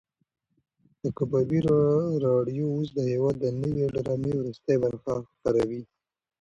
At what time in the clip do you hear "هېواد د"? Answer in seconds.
3.11-3.45